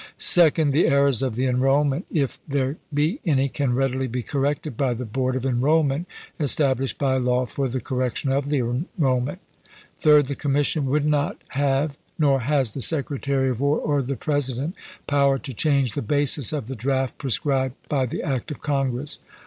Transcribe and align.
Second. 0.17 0.71
The 0.73 0.87
errors 0.87 1.21
of 1.21 1.35
the 1.35 1.45
enrollment, 1.45 2.07
if 2.11 2.39
there 2.47 2.77
be 2.91 3.19
any, 3.23 3.49
can 3.49 3.75
readily 3.75 4.07
be 4.07 4.23
corrected 4.23 4.75
by 4.75 4.95
the 4.95 5.05
Board 5.05 5.35
of 5.35 5.45
Enrollment 5.45 6.07
established 6.39 6.97
by 6.97 7.17
law 7.17 7.45
for 7.45 7.67
the 7.69 7.79
correction 7.79 8.31
of 8.31 8.49
the 8.49 8.83
enrollment. 8.97 9.41
Third. 9.99 10.25
The 10.25 10.33
commission 10.33 10.87
would 10.87 11.05
not 11.05 11.37
have, 11.49 11.99
nor 12.17 12.39
has 12.39 12.73
the 12.73 12.81
Secretary 12.81 13.51
of 13.51 13.59
War, 13.61 13.77
or 13.77 14.01
the 14.01 14.15
President, 14.15 14.75
power 15.05 15.37
to 15.37 15.53
change 15.53 15.93
the 15.93 16.01
basis 16.01 16.51
of 16.51 16.65
the 16.65 16.75
draft 16.75 17.19
prescribed 17.19 17.75
by 17.87 18.07
the 18.07 18.23
act 18.23 18.49
of 18.49 18.59
Congress. 18.59 19.19